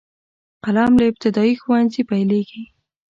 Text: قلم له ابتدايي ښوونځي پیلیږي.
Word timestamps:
قلم 0.63 0.91
له 0.99 1.05
ابتدايي 1.11 1.53
ښوونځي 1.61 2.01
پیلیږي. 2.09 2.63